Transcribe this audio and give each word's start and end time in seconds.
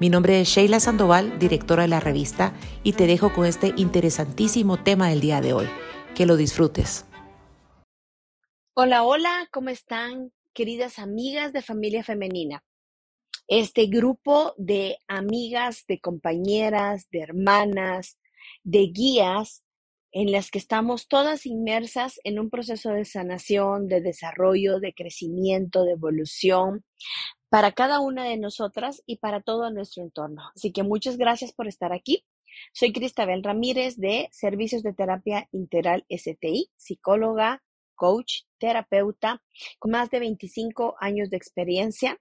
Mi 0.00 0.10
nombre 0.10 0.40
es 0.40 0.48
Sheila 0.48 0.78
Sandoval, 0.78 1.40
directora 1.40 1.82
de 1.82 1.88
la 1.88 1.98
revista, 1.98 2.54
y 2.84 2.92
te 2.92 3.08
dejo 3.08 3.32
con 3.32 3.46
este 3.46 3.72
interesantísimo 3.76 4.76
tema 4.76 5.08
del 5.08 5.20
día 5.20 5.40
de 5.40 5.52
hoy. 5.52 5.66
Que 6.14 6.24
lo 6.24 6.36
disfrutes. 6.36 7.04
Hola, 8.74 9.02
hola, 9.02 9.48
¿cómo 9.50 9.70
están 9.70 10.32
queridas 10.52 11.00
amigas 11.00 11.52
de 11.52 11.62
familia 11.62 12.04
femenina? 12.04 12.62
Este 13.48 13.86
grupo 13.86 14.54
de 14.56 14.98
amigas, 15.08 15.84
de 15.88 15.98
compañeras, 15.98 17.08
de 17.10 17.18
hermanas, 17.18 18.20
de 18.62 18.86
guías 18.94 19.64
en 20.12 20.30
las 20.30 20.52
que 20.52 20.58
estamos 20.58 21.08
todas 21.08 21.44
inmersas 21.44 22.20
en 22.22 22.38
un 22.38 22.50
proceso 22.50 22.90
de 22.90 23.04
sanación, 23.04 23.88
de 23.88 24.00
desarrollo, 24.00 24.78
de 24.78 24.94
crecimiento, 24.94 25.82
de 25.82 25.92
evolución, 25.92 26.84
para 27.48 27.72
cada 27.72 28.00
una 28.00 28.24
de 28.24 28.36
nosotras 28.36 29.02
y 29.06 29.16
para 29.16 29.40
todo 29.40 29.70
nuestro 29.70 30.02
entorno. 30.02 30.50
Así 30.54 30.72
que 30.72 30.82
muchas 30.82 31.16
gracias 31.16 31.52
por 31.52 31.66
estar 31.66 31.92
aquí. 31.92 32.24
Soy 32.72 32.92
Cristabel 32.92 33.42
Ramírez 33.42 33.96
de 33.96 34.28
Servicios 34.32 34.82
de 34.82 34.92
Terapia 34.92 35.48
Integral 35.52 36.04
STI, 36.10 36.70
psicóloga, 36.76 37.62
coach, 37.94 38.42
terapeuta, 38.58 39.42
con 39.78 39.92
más 39.92 40.10
de 40.10 40.20
25 40.20 40.96
años 41.00 41.30
de 41.30 41.36
experiencia 41.36 42.18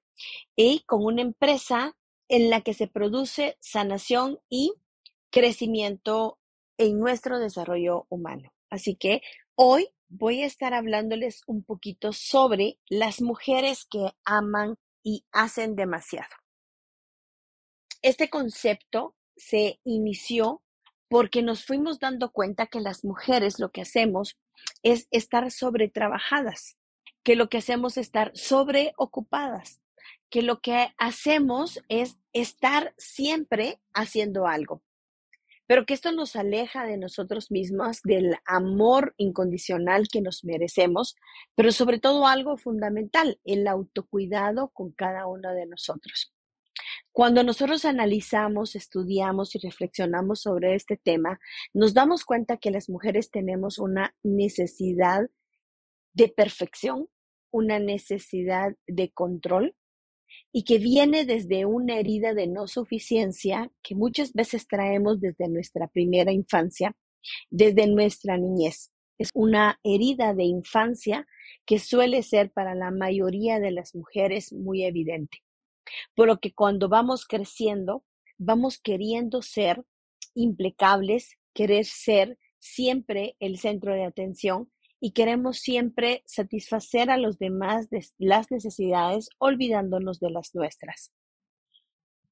y 0.56 0.82
con 0.86 1.06
una 1.06 1.22
empresa 1.22 1.96
en 2.30 2.50
la 2.50 2.62
que 2.62 2.74
se 2.74 2.88
produce 2.88 3.58
sanación 3.60 4.40
y 4.50 4.74
crecimiento 5.30 6.40
en 6.78 7.00
nuestro 7.00 7.40
desarrollo 7.40 8.06
humano. 8.10 8.52
Así 8.70 8.96
que 8.96 9.22
hoy 9.56 9.88
voy 10.10 10.42
a 10.42 10.46
estar 10.46 10.74
hablándoles 10.74 11.42
un 11.48 11.64
poquito 11.64 12.14
sobre 12.14 12.80
las 12.90 13.22
mujeres 13.22 13.86
que 13.90 14.12
aman 14.26 14.78
y 15.04 15.26
hacen 15.32 15.76
demasiado. 15.76 16.36
Este 18.02 18.30
concepto 18.30 19.16
se 19.36 19.80
inició 19.84 20.62
porque 21.10 21.42
nos 21.42 21.66
fuimos 21.66 22.00
dando 22.00 22.32
cuenta 22.32 22.68
que 22.68 22.82
las 22.82 23.04
mujeres 23.04 23.60
lo 23.60 23.72
que 23.72 23.82
hacemos 23.82 24.38
es 24.84 25.08
estar 25.12 25.50
sobretrabajadas, 25.52 26.78
que 27.24 27.36
lo 27.36 27.50
que 27.50 27.58
hacemos 27.58 27.98
es 27.98 28.08
estar 28.08 28.32
sobreocupadas, 28.36 29.82
que 30.30 30.42
lo 30.42 30.60
que 30.60 30.94
hacemos 30.98 31.80
es 31.88 32.18
estar 32.34 32.94
siempre 32.98 33.82
haciendo 33.94 34.48
algo, 34.48 34.84
pero 35.68 35.86
que 35.86 35.94
esto 35.94 36.12
nos 36.12 36.36
aleja 36.36 36.86
de 36.86 36.98
nosotros 36.98 37.52
mismos, 37.52 38.02
del 38.04 38.36
amor 38.46 39.14
incondicional 39.18 40.08
que 40.08 40.22
nos 40.22 40.44
merecemos, 40.44 41.16
pero 41.56 41.72
sobre 41.72 42.00
todo 42.00 42.26
algo 42.26 42.58
fundamental, 42.58 43.40
el 43.44 43.68
autocuidado 43.68 44.70
con 44.70 44.92
cada 44.92 45.28
uno 45.28 45.54
de 45.54 45.68
nosotros. 45.68 46.34
Cuando 47.12 47.44
nosotros 47.44 47.86
analizamos, 47.86 48.76
estudiamos 48.76 49.56
y 49.56 49.60
reflexionamos 49.60 50.42
sobre 50.42 50.76
este 50.76 50.98
tema, 50.98 51.40
nos 51.74 51.94
damos 51.94 52.24
cuenta 52.24 52.58
que 52.58 52.72
las 52.72 52.90
mujeres 52.90 53.32
tenemos 53.32 53.80
una 53.80 54.16
necesidad 54.24 55.28
de 56.14 56.30
perfección, 56.30 57.08
una 57.52 57.80
necesidad 57.80 58.76
de 58.88 59.12
control, 59.12 59.76
y 60.52 60.64
que 60.64 60.78
viene 60.78 61.26
desde 61.26 61.66
una 61.66 62.00
herida 62.00 62.34
de 62.34 62.48
no 62.48 62.68
suficiencia 62.68 63.72
que 63.84 63.96
muchas 63.96 64.34
veces 64.34 64.68
traemos 64.68 65.20
desde 65.20 65.48
nuestra 65.50 65.88
primera 65.88 66.32
infancia, 66.32 66.96
desde 67.50 67.88
nuestra 67.88 68.38
niñez. 68.38 68.92
Es 69.18 69.32
una 69.34 69.80
herida 69.84 70.34
de 70.34 70.44
infancia 70.44 71.28
que 71.66 71.80
suele 71.80 72.24
ser 72.24 72.52
para 72.52 72.76
la 72.76 72.92
mayoría 72.92 73.60
de 73.60 73.72
las 73.72 73.96
mujeres 73.96 74.54
muy 74.54 74.84
evidente. 74.84 75.40
Por 76.16 76.28
lo 76.28 76.40
que 76.40 76.54
cuando 76.54 76.90
vamos 76.90 77.26
creciendo, 77.26 78.04
vamos 78.38 78.80
queriendo 78.80 79.42
ser 79.42 79.84
impecables, 80.36 81.38
querer 81.54 81.86
ser 81.86 82.38
siempre 82.60 83.36
el 83.40 83.58
centro 83.58 83.94
de 83.94 84.04
atención 84.04 84.72
y 85.00 85.12
queremos 85.12 85.60
siempre 85.60 86.24
satisfacer 86.26 87.10
a 87.10 87.18
los 87.18 87.38
demás 87.38 87.88
las 88.18 88.52
necesidades 88.52 89.30
olvidándonos 89.38 90.20
de 90.20 90.32
las 90.32 90.56
nuestras. 90.56 91.12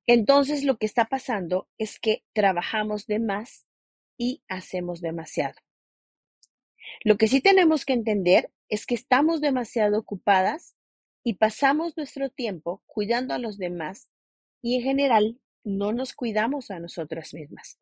Entonces 0.07 0.63
lo 0.63 0.77
que 0.77 0.85
está 0.85 1.05
pasando 1.05 1.67
es 1.77 1.99
que 1.99 2.23
trabajamos 2.33 3.07
de 3.07 3.19
más 3.19 3.65
y 4.17 4.43
hacemos 4.47 5.01
demasiado. 5.01 5.55
Lo 7.03 7.17
que 7.17 7.27
sí 7.27 7.41
tenemos 7.41 7.85
que 7.85 7.93
entender 7.93 8.51
es 8.69 8.85
que 8.85 8.95
estamos 8.95 9.41
demasiado 9.41 9.99
ocupadas 9.99 10.75
y 11.23 11.35
pasamos 11.35 11.97
nuestro 11.97 12.29
tiempo 12.29 12.83
cuidando 12.85 13.33
a 13.33 13.39
los 13.39 13.57
demás 13.57 14.09
y 14.61 14.75
en 14.75 14.81
general 14.83 15.39
no 15.63 15.91
nos 15.91 16.13
cuidamos 16.13 16.69
a 16.69 16.79
nosotras 16.79 17.33
mismas. 17.33 17.79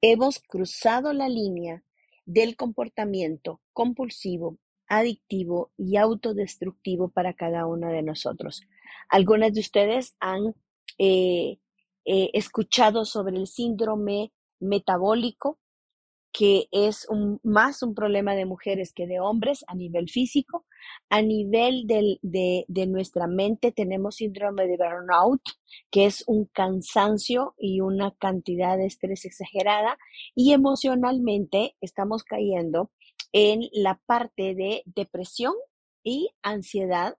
Hemos 0.00 0.40
cruzado 0.40 1.12
la 1.12 1.28
línea 1.28 1.84
del 2.32 2.56
comportamiento 2.56 3.60
compulsivo, 3.72 4.58
adictivo 4.88 5.72
y 5.76 5.96
autodestructivo 5.96 7.08
para 7.08 7.34
cada 7.34 7.66
una 7.66 7.90
de 7.90 8.02
nosotros. 8.02 8.62
Algunas 9.08 9.52
de 9.52 9.60
ustedes 9.60 10.16
han 10.20 10.54
eh, 10.98 11.58
eh, 12.04 12.30
escuchado 12.34 13.04
sobre 13.04 13.36
el 13.36 13.46
síndrome 13.46 14.32
metabólico, 14.58 15.58
que 16.32 16.68
es 16.70 17.06
más 17.42 17.82
un 17.82 17.94
problema 17.94 18.34
de 18.34 18.46
mujeres 18.46 18.92
que 18.92 19.06
de 19.06 19.20
hombres 19.20 19.64
a 19.66 19.74
nivel 19.74 20.08
físico. 20.08 20.64
A 21.08 21.22
nivel 21.22 21.86
de, 21.86 22.18
de, 22.22 22.86
nuestra 22.86 23.26
mente 23.26 23.72
tenemos 23.72 24.16
síndrome 24.16 24.66
de 24.66 24.76
burnout, 24.76 25.42
que 25.90 26.06
es 26.06 26.24
un 26.26 26.46
cansancio 26.46 27.54
y 27.58 27.80
una 27.80 28.12
cantidad 28.12 28.76
de 28.76 28.86
estrés 28.86 29.24
exagerada. 29.24 29.98
Y 30.34 30.52
emocionalmente 30.52 31.76
estamos 31.80 32.22
cayendo 32.22 32.90
en 33.32 33.68
la 33.72 34.00
parte 34.06 34.54
de 34.54 34.82
depresión 34.86 35.54
y 36.02 36.30
ansiedad. 36.42 37.16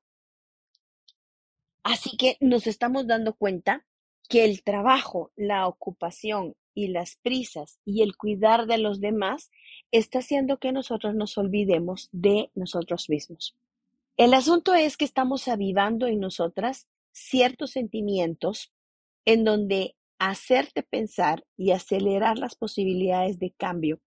Así 1.84 2.16
que 2.18 2.38
nos 2.40 2.68
estamos 2.68 3.08
dando 3.08 3.34
cuenta 3.34 3.86
que 4.30 4.46
el 4.46 4.64
trabajo, 4.64 5.32
la 5.36 5.68
ocupación 5.68 6.56
y 6.74 6.88
las 6.88 7.18
prisas 7.18 7.80
y 7.86 8.02
el 8.02 8.16
cuidar 8.16 8.68
de 8.68 8.78
los 8.78 9.00
demás 9.00 9.52
está 9.92 10.20
haciendo 10.20 10.58
que 10.58 10.72
nosotros 10.72 11.16
nos 11.16 11.38
olvidemos 11.38 12.10
de 12.12 12.52
nosotros 12.56 13.10
mismos. 13.10 13.56
El 14.18 14.34
asunto 14.34 14.74
es 14.74 14.98
que 14.98 15.06
estamos 15.06 15.48
avivando 15.48 16.08
en 16.08 16.20
nosotras 16.20 16.88
ciertos 17.12 17.72
sentimientos 17.72 18.74
en 19.26 19.44
donde 19.44 19.96
hacerte 20.20 20.84
pensar 20.84 21.46
y 21.58 21.72
acelerar 21.72 22.38
las 22.38 22.56
posibilidades 22.56 23.40
de 23.40 23.52
cambio 23.52 24.00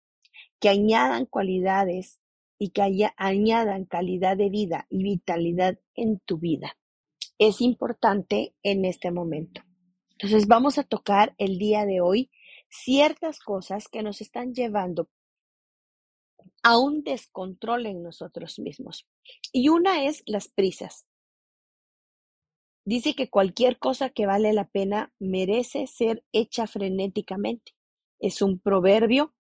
que 0.61 0.69
añadan 0.69 1.27
cualidades 1.27 2.21
y 2.59 2.71
que 2.71 3.11
añadan 3.17 3.85
calidad 3.85 4.37
de 4.37 4.49
vida 4.49 4.87
y 4.89 5.03
vitalidad 5.03 5.79
en 5.95 6.21
tu 6.21 6.39
vida. 6.39 6.77
Es 7.39 7.61
importante 7.61 8.55
en 8.63 8.85
este 8.85 9.11
momento. 9.11 9.63
Entonces 10.13 10.47
vamos 10.47 10.79
a 10.79 10.85
tocar 10.85 11.35
el 11.39 11.59
día 11.59 11.85
de 11.85 12.01
hoy 12.01 12.31
ciertas 12.75 13.39
cosas 13.39 13.89
que 13.89 14.03
nos 14.03 14.21
están 14.21 14.53
llevando 14.53 15.09
a 16.63 16.79
un 16.79 17.03
descontrol 17.03 17.87
en 17.87 18.03
nosotros 18.03 18.59
mismos. 18.59 19.07
Y 19.53 19.69
una 19.69 20.05
es 20.05 20.23
las 20.27 20.49
prisas. 20.49 21.07
Dice 22.85 23.15
que 23.15 23.31
cualquier 23.31 23.79
cosa 23.79 24.11
que 24.11 24.27
vale 24.27 24.53
la 24.53 24.69
pena 24.69 25.13
merece 25.19 25.87
ser 25.87 26.25
hecha 26.33 26.67
frenéticamente. 26.67 27.73
Es 28.19 28.43
un 28.43 28.59
proverbio 28.59 29.35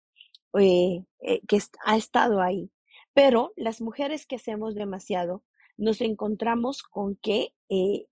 eh, 0.58 1.04
eh, 1.20 1.40
que 1.48 1.58
ha 1.84 1.96
estado 1.96 2.40
ahí. 2.40 2.70
Pero 3.14 3.52
las 3.56 3.80
mujeres 3.80 4.26
que 4.26 4.36
hacemos 4.36 4.74
demasiado 4.74 5.42
nos 5.76 6.00
encontramos 6.00 6.82
con 6.82 7.16
que 7.16 7.54
eh, 7.68 8.06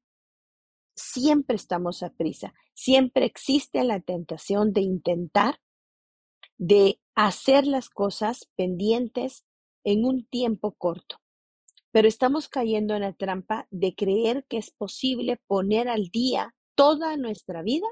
siempre 0.95 1.57
estamos 1.57 2.03
a 2.03 2.11
prisa, 2.11 2.55
siempre 2.75 3.25
existe 3.25 3.85
la 3.85 4.01
tentación 4.01 4.73
de 4.73 4.83
intentar, 4.83 5.61
de 6.59 7.01
hacer 7.15 7.67
las 7.67 7.89
cosas 7.89 8.51
pendientes 8.57 9.45
en 9.85 10.05
un 10.05 10.27
tiempo 10.27 10.73
corto. 10.73 11.17
Pero 11.93 12.07
estamos 12.07 12.49
cayendo 12.49 12.95
en 12.95 13.03
la 13.03 13.13
trampa 13.13 13.67
de 13.71 13.95
creer 13.95 14.45
que 14.49 14.59
es 14.59 14.71
posible 14.71 15.41
poner 15.47 15.89
al 15.89 16.09
día 16.09 16.55
toda 16.75 17.17
nuestra 17.17 17.63
vida 17.63 17.87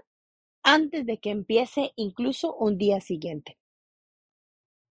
antes 0.62 1.04
de 1.06 1.18
que 1.18 1.30
empiece 1.30 1.92
incluso 1.96 2.54
un 2.54 2.78
día 2.78 3.00
siguiente. 3.00 3.58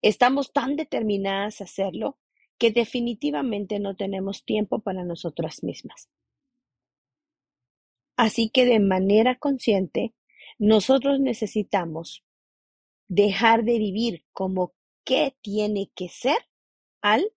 Estamos 0.01 0.51
tan 0.51 0.75
determinadas 0.75 1.61
a 1.61 1.65
hacerlo 1.65 2.17
que 2.57 2.71
definitivamente 2.71 3.79
no 3.79 3.95
tenemos 3.95 4.45
tiempo 4.45 4.79
para 4.79 5.03
nosotras 5.03 5.63
mismas. 5.63 6.09
Así 8.21 8.51
que 8.51 8.67
de 8.67 8.79
manera 8.79 9.39
consciente, 9.39 10.13
nosotros 10.59 11.19
necesitamos 11.19 12.23
dejar 13.07 13.63
de 13.63 13.79
vivir 13.79 14.27
como 14.31 14.75
qué 15.03 15.35
tiene 15.41 15.91
que 15.95 16.07
ser 16.07 16.37
al 17.01 17.33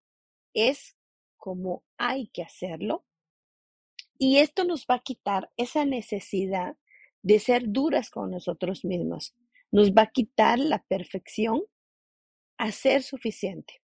es 0.53 0.95
como 1.37 1.83
hay 1.97 2.27
que 2.27 2.43
hacerlo. 2.43 3.03
Y 4.19 4.37
esto 4.37 4.63
nos 4.63 4.85
va 4.85 4.97
a 4.97 5.03
quitar 5.03 5.51
esa 5.57 5.85
necesidad 5.85 6.77
de 7.23 7.39
ser 7.39 7.63
duras 7.69 8.11
con 8.11 8.29
nosotros 8.29 8.85
mismos. 8.85 9.33
Nos 9.71 9.91
va 9.91 10.03
a 10.03 10.11
quitar 10.11 10.59
la 10.59 10.83
perfección 10.83 11.63
a 12.59 12.71
ser 12.71 13.01
suficiente. 13.01 13.81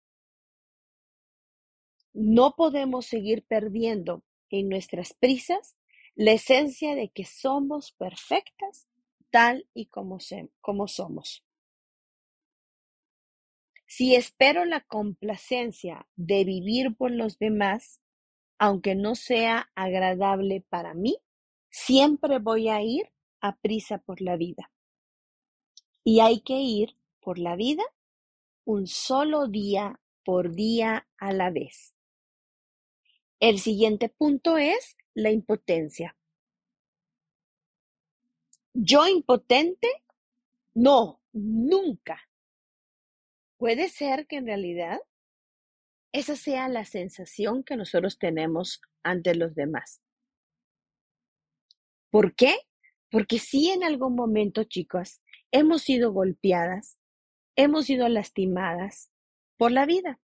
No 2.14 2.56
podemos 2.56 3.06
seguir 3.06 3.44
perdiendo 3.46 4.24
en 4.50 4.70
nuestras 4.70 5.14
prisas 5.14 5.76
la 6.16 6.32
esencia 6.32 6.96
de 6.96 7.10
que 7.10 7.26
somos 7.26 7.92
perfectas 7.92 8.88
tal 9.30 9.68
y 9.74 9.88
como, 9.88 10.18
como 10.62 10.88
somos. 10.88 11.44
Si 13.86 14.16
espero 14.16 14.66
la 14.66 14.82
complacencia 14.82 16.08
de 16.16 16.44
vivir 16.44 16.96
por 16.96 17.12
los 17.12 17.38
demás, 17.38 18.02
aunque 18.58 18.96
no 18.96 19.16
sea 19.16 19.70
agradable 19.76 20.66
para 20.70 20.94
mí, 20.94 21.18
siempre 21.70 22.40
voy 22.40 22.70
a 22.70 22.82
ir 22.82 23.12
a 23.42 23.58
prisa 23.58 23.98
por 24.00 24.22
la 24.22 24.38
vida. 24.38 24.72
Y 26.04 26.20
hay 26.22 26.42
que 26.42 26.56
ir 26.56 26.98
por 27.20 27.38
la 27.38 27.56
vida 27.56 27.84
un 28.64 28.88
solo 28.88 29.48
día 29.48 30.00
por 30.24 30.56
día 30.56 31.08
a 31.18 31.32
la 31.32 31.52
vez. 31.52 31.94
El 33.40 33.60
siguiente 33.60 34.10
punto 34.10 34.58
es 34.58 34.98
la 35.16 35.32
impotencia. 35.32 36.16
Yo 38.74 39.08
impotente, 39.08 39.88
no, 40.76 41.22
nunca. 41.32 42.20
Puede 43.58 43.90
ser 43.90 44.28
que 44.28 44.36
en 44.38 44.46
realidad 44.46 45.00
esa 46.12 46.36
sea 46.36 46.68
la 46.68 46.86
sensación 46.86 47.64
que 47.64 47.78
nosotros 47.78 48.20
tenemos 48.20 48.82
ante 49.04 49.34
los 49.36 49.56
demás. 49.56 50.02
¿Por 52.10 52.36
qué? 52.36 52.56
Porque 53.10 53.40
si 53.40 53.70
en 53.70 53.84
algún 53.84 54.16
momento, 54.16 54.64
chicos, 54.66 55.22
hemos 55.52 55.84
sido 55.84 56.12
golpeadas, 56.12 56.98
hemos 57.56 57.86
sido 57.86 58.10
lastimadas 58.10 59.12
por 59.58 59.72
la 59.72 59.86
vida, 59.86 60.20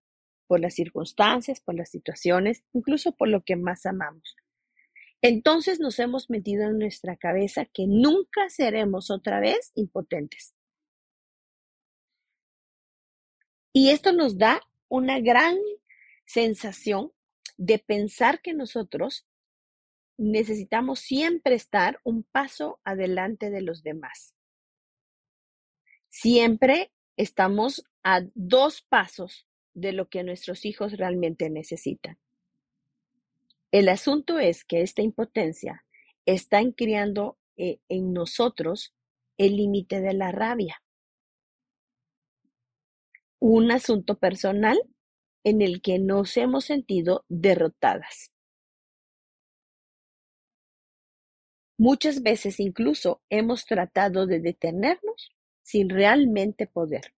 por 0.48 0.60
las 0.60 0.74
circunstancias, 0.76 1.62
por 1.62 1.76
las 1.76 1.90
situaciones, 1.90 2.64
incluso 2.74 3.14
por 3.14 3.30
lo 3.30 3.44
que 3.44 3.56
más 3.56 3.86
amamos. 3.86 4.36
Entonces 5.22 5.80
nos 5.80 6.00
hemos 6.00 6.30
metido 6.30 6.64
en 6.64 6.80
nuestra 6.80 7.16
cabeza 7.16 7.66
que 7.66 7.86
nunca 7.88 8.50
seremos 8.50 9.12
otra 9.12 9.40
vez 9.40 9.72
impotentes. 9.76 10.56
Y 13.74 13.90
esto 13.90 14.12
nos 14.12 14.38
da 14.38 14.62
una 14.90 15.20
gran 15.20 15.58
sensación 16.26 17.12
de 17.58 17.80
pensar 17.80 18.42
que 18.42 18.54
nosotros 18.54 19.28
necesitamos 20.18 21.00
siempre 21.00 21.56
estar 21.56 22.00
un 22.04 22.24
paso 22.24 22.80
adelante 22.84 23.50
de 23.50 23.62
los 23.62 23.84
demás. 23.84 24.36
Siempre 26.10 26.92
estamos 27.16 27.86
a 28.04 28.22
dos 28.34 28.82
pasos 28.82 29.48
de 29.74 29.94
lo 29.94 30.10
que 30.10 30.24
nuestros 30.24 30.66
hijos 30.66 30.94
realmente 30.98 31.50
necesitan. 31.50 32.18
El 33.72 33.88
asunto 33.88 34.38
es 34.38 34.66
que 34.66 34.82
esta 34.82 35.02
impotencia 35.02 35.86
está 36.26 36.60
criando 36.76 37.38
eh, 37.56 37.80
en 37.88 38.12
nosotros 38.12 38.94
el 39.38 39.56
límite 39.56 40.02
de 40.02 40.14
la 40.14 40.32
rabia. 40.32 40.84
Un 43.40 43.72
asunto 43.72 44.20
personal 44.20 44.78
en 45.44 45.62
el 45.62 45.82
que 45.82 46.00
nos 46.00 46.36
hemos 46.38 46.66
sentido 46.66 47.26
derrotadas. 47.30 48.32
Muchas 51.78 52.22
veces 52.22 52.60
incluso 52.60 53.24
hemos 53.30 53.66
tratado 53.66 54.28
de 54.28 54.40
detenernos 54.40 55.32
sin 55.64 55.90
realmente 55.90 56.68
poder. 56.68 57.14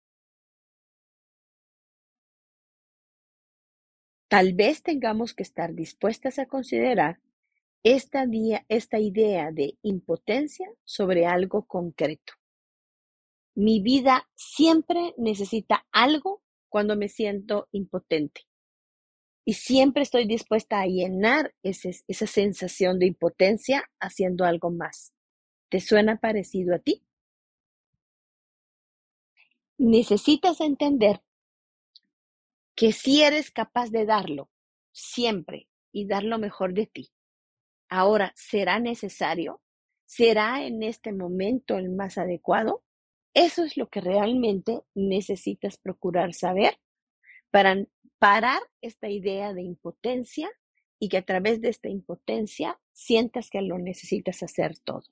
Tal 4.34 4.56
vez 4.56 4.82
tengamos 4.82 5.36
que 5.36 5.44
estar 5.44 5.76
dispuestas 5.76 6.40
a 6.40 6.48
considerar 6.48 7.20
esta, 7.84 8.26
esta 8.68 8.98
idea 8.98 9.52
de 9.52 9.78
impotencia 9.84 10.68
sobre 10.84 11.28
algo 11.28 11.68
concreto. 11.68 12.34
Mi 13.54 13.80
vida 13.80 14.28
siempre 14.34 15.14
necesita 15.20 15.86
algo 15.92 16.42
cuando 16.68 16.98
me 16.98 17.10
siento 17.10 17.68
impotente. 17.72 18.42
Y 19.46 19.54
siempre 19.54 20.02
estoy 20.02 20.26
dispuesta 20.26 20.82
a 20.82 20.88
llenar 20.88 21.54
esa 21.62 22.26
sensación 22.26 22.98
de 22.98 23.06
impotencia 23.06 23.84
haciendo 24.00 24.46
algo 24.46 24.72
más. 24.72 25.14
¿Te 25.70 25.80
suena 25.80 26.18
parecido 26.20 26.74
a 26.74 26.80
ti? 26.80 27.04
Necesitas 29.78 30.60
entender 30.60 31.22
que 32.76 32.92
si 32.92 33.22
eres 33.22 33.52
capaz 33.52 33.90
de 33.90 34.06
darlo 34.06 34.50
siempre 34.92 35.68
y 35.92 36.08
dar 36.08 36.24
lo 36.24 36.40
mejor 36.40 36.74
de 36.74 36.88
ti. 36.88 37.12
Ahora, 37.90 38.34
¿será 38.36 38.80
necesario? 38.80 39.62
¿Será 40.06 40.66
en 40.66 40.84
este 40.84 41.12
momento 41.12 41.78
el 41.78 41.90
más 41.90 42.18
adecuado? 42.18 42.84
Eso 43.34 43.64
es 43.64 43.78
lo 43.78 43.90
que 43.90 44.02
realmente 44.02 44.82
necesitas 44.94 45.78
procurar 45.78 46.34
saber 46.34 46.80
para 47.52 47.76
parar 48.20 48.62
esta 48.82 49.10
idea 49.10 49.54
de 49.54 49.64
impotencia 49.64 50.50
y 51.00 51.10
que 51.10 51.18
a 51.18 51.26
través 51.26 51.62
de 51.62 51.70
esta 51.70 51.90
impotencia 51.90 52.80
sientas 52.92 53.50
que 53.50 53.62
lo 53.62 53.78
necesitas 53.78 54.42
hacer 54.44 54.78
todo. 54.80 55.04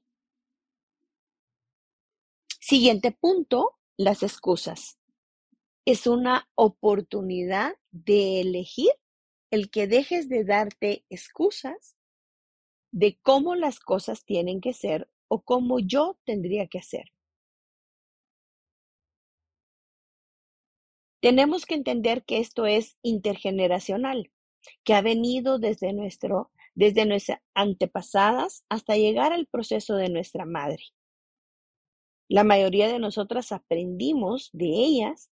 Siguiente 2.60 3.12
punto, 3.12 3.78
las 3.98 4.24
excusas 4.24 5.01
es 5.86 6.08
una 6.08 6.50
oportunidad 6.56 7.76
de 7.92 8.42
elegir 8.42 8.92
el 9.52 9.70
que 9.70 9.88
dejes 9.88 10.30
de 10.30 10.44
darte 10.44 11.06
excusas 11.10 11.98
de 12.92 13.18
cómo 13.22 13.56
las 13.56 13.80
cosas 13.80 14.26
tienen 14.26 14.62
que 14.62 14.74
ser 14.74 15.10
o 15.28 15.42
cómo 15.42 15.80
yo 15.80 16.18
tendría 16.26 16.68
que 16.68 16.80
hacer. 16.80 17.12
Tenemos 21.22 21.66
que 21.66 21.76
entender 21.76 22.24
que 22.26 22.40
esto 22.40 22.66
es 22.66 22.98
intergeneracional, 23.04 24.32
que 24.84 24.94
ha 24.94 25.02
venido 25.02 25.60
desde 25.60 25.94
nuestro 25.94 26.52
desde 26.74 27.06
nuestras 27.06 27.40
antepasadas 27.54 28.64
hasta 28.70 28.96
llegar 28.96 29.34
al 29.34 29.46
proceso 29.46 29.96
de 29.96 30.10
nuestra 30.10 30.46
madre. 30.46 30.84
La 32.30 32.46
mayoría 32.46 32.88
de 32.88 32.98
nosotras 32.98 33.52
aprendimos 33.52 34.50
de 34.54 34.68
ellas 34.68 35.30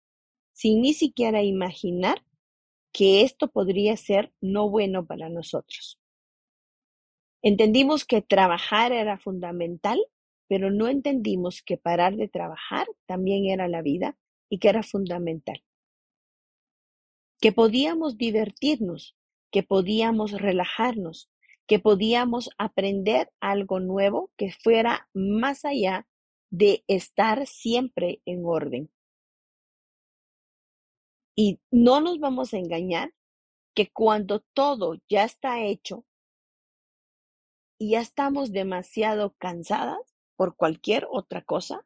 sin 0.60 0.82
ni 0.82 0.94
siquiera 0.94 1.42
imaginar 1.42 2.22
que 2.92 3.22
esto 3.22 3.48
podría 3.48 3.96
ser 3.96 4.34
no 4.42 4.70
bueno 4.70 5.06
para 5.06 5.30
nosotros. 5.30 6.02
Entendimos 7.42 8.04
que 8.04 8.22
trabajar 8.22 8.92
era 8.92 9.18
fundamental, 9.18 10.06
pero 10.50 10.70
no 10.70 10.90
entendimos 10.90 11.62
que 11.62 11.78
parar 11.78 12.18
de 12.18 12.28
trabajar 12.28 12.88
también 13.06 13.46
era 13.46 13.70
la 13.70 13.82
vida 13.82 14.18
y 14.50 14.60
que 14.60 14.68
era 14.68 14.84
fundamental. 14.84 15.64
Que 17.40 17.54
podíamos 17.54 18.18
divertirnos, 18.18 19.16
que 19.52 19.64
podíamos 19.64 20.34
relajarnos, 20.34 21.32
que 21.68 21.80
podíamos 21.80 22.50
aprender 22.58 23.32
algo 23.40 23.80
nuevo 23.80 24.30
que 24.36 24.52
fuera 24.52 25.08
más 25.14 25.64
allá 25.64 26.06
de 26.50 26.84
estar 26.88 27.48
siempre 27.48 28.22
en 28.26 28.44
orden. 28.44 28.90
Y 31.42 31.62
no 31.72 32.02
nos 32.02 32.20
vamos 32.20 32.54
a 32.54 32.58
engañar 32.58 33.14
que 33.74 33.90
cuando 33.90 34.42
todo 34.54 34.96
ya 35.08 35.24
está 35.24 35.64
hecho 35.64 36.06
y 37.78 37.92
ya 37.92 38.02
estamos 38.02 38.52
demasiado 38.52 39.34
cansadas 39.38 40.18
por 40.36 40.58
cualquier 40.58 41.08
otra 41.10 41.42
cosa, 41.42 41.86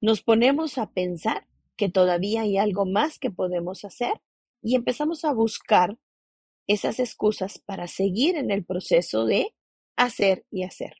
nos 0.00 0.24
ponemos 0.24 0.76
a 0.76 0.90
pensar 0.90 1.46
que 1.76 1.88
todavía 1.88 2.40
hay 2.40 2.58
algo 2.58 2.84
más 2.84 3.20
que 3.20 3.30
podemos 3.30 3.84
hacer 3.84 4.20
y 4.60 4.74
empezamos 4.74 5.24
a 5.24 5.32
buscar 5.32 5.96
esas 6.66 6.98
excusas 6.98 7.60
para 7.60 7.86
seguir 7.86 8.34
en 8.34 8.50
el 8.50 8.64
proceso 8.64 9.24
de 9.24 9.54
hacer 9.94 10.46
y 10.50 10.64
hacer. 10.64 10.96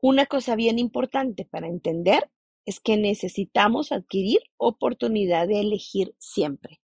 Una 0.00 0.24
cosa 0.24 0.56
bien 0.56 0.78
importante 0.78 1.44
para 1.44 1.66
entender 1.66 2.30
es 2.66 2.80
que 2.80 2.96
necesitamos 2.96 3.92
adquirir 3.92 4.40
oportunidad 4.56 5.48
de 5.48 5.60
elegir 5.60 6.14
siempre. 6.18 6.80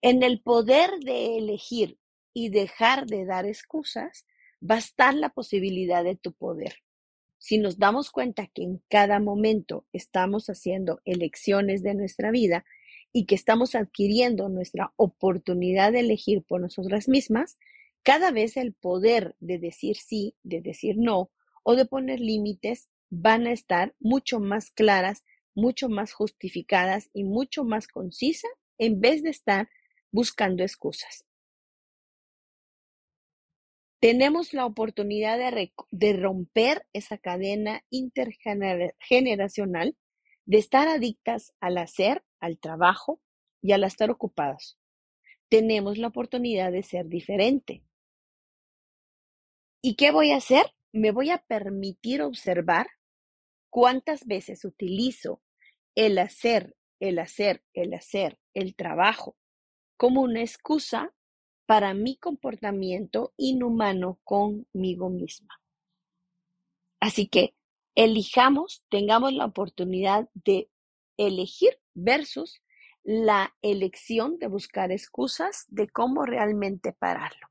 En 0.00 0.22
el 0.22 0.40
poder 0.40 0.90
de 1.00 1.36
elegir 1.36 1.98
y 2.32 2.48
dejar 2.48 3.06
de 3.06 3.26
dar 3.26 3.44
excusas, 3.44 4.26
va 4.62 4.76
a 4.76 4.78
estar 4.78 5.14
la 5.14 5.30
posibilidad 5.30 6.04
de 6.04 6.16
tu 6.16 6.32
poder. 6.32 6.76
Si 7.38 7.58
nos 7.58 7.78
damos 7.78 8.10
cuenta 8.10 8.46
que 8.46 8.62
en 8.62 8.82
cada 8.88 9.20
momento 9.20 9.84
estamos 9.92 10.46
haciendo 10.46 11.00
elecciones 11.04 11.82
de 11.82 11.94
nuestra 11.94 12.30
vida 12.30 12.64
y 13.12 13.26
que 13.26 13.34
estamos 13.34 13.74
adquiriendo 13.74 14.48
nuestra 14.48 14.94
oportunidad 14.96 15.92
de 15.92 16.00
elegir 16.00 16.42
por 16.42 16.60
nosotras 16.60 17.08
mismas, 17.08 17.58
cada 18.02 18.30
vez 18.30 18.56
el 18.56 18.72
poder 18.72 19.36
de 19.40 19.58
decir 19.58 19.96
sí, 19.96 20.36
de 20.42 20.60
decir 20.60 20.96
no 20.96 21.30
o 21.62 21.74
de 21.74 21.86
poner 21.86 22.20
límites 22.20 22.88
van 23.20 23.46
a 23.46 23.52
estar 23.52 23.94
mucho 24.00 24.40
más 24.40 24.70
claras, 24.70 25.24
mucho 25.54 25.88
más 25.88 26.12
justificadas 26.12 27.10
y 27.12 27.24
mucho 27.24 27.64
más 27.64 27.86
concisas 27.86 28.50
en 28.78 29.00
vez 29.00 29.22
de 29.22 29.30
estar 29.30 29.68
buscando 30.10 30.62
excusas. 30.62 31.24
Tenemos 34.00 34.52
la 34.52 34.66
oportunidad 34.66 35.38
de, 35.38 36.12
romper 36.12 36.86
esa 36.92 37.16
cadena 37.16 37.82
intergeneracional 37.88 39.96
de 40.44 40.58
estar 40.58 40.88
adictas 40.88 41.54
al 41.60 41.78
hacer, 41.78 42.22
al 42.38 42.58
trabajo 42.58 43.22
y 43.62 43.72
al 43.72 43.84
estar 43.84 44.10
ocupados. 44.10 44.78
Tenemos 45.48 45.96
la 45.96 46.08
oportunidad 46.08 46.70
de 46.70 46.82
ser 46.82 47.06
diferente. 47.06 47.82
¿Y 49.80 49.94
qué 49.94 50.10
voy 50.10 50.32
a 50.32 50.36
hacer? 50.36 50.66
Me 50.92 51.10
voy 51.10 51.30
a 51.30 51.38
permitir 51.38 52.20
observar 52.20 52.88
cuántas 53.74 54.24
veces 54.28 54.64
utilizo 54.64 55.42
el 55.96 56.18
hacer, 56.18 56.76
el 57.00 57.18
hacer, 57.18 57.64
el 57.72 57.92
hacer, 57.92 58.38
el 58.54 58.76
trabajo 58.76 59.36
como 59.96 60.20
una 60.20 60.42
excusa 60.42 61.12
para 61.66 61.92
mi 61.92 62.16
comportamiento 62.16 63.34
inhumano 63.36 64.20
conmigo 64.22 65.10
misma. 65.10 65.60
Así 67.00 67.26
que 67.26 67.56
elijamos, 67.96 68.84
tengamos 68.90 69.32
la 69.32 69.46
oportunidad 69.46 70.28
de 70.34 70.70
elegir 71.16 71.80
versus 71.94 72.62
la 73.02 73.56
elección 73.60 74.38
de 74.38 74.46
buscar 74.46 74.92
excusas 74.92 75.64
de 75.66 75.88
cómo 75.88 76.24
realmente 76.24 76.92
pararlo. 76.92 77.48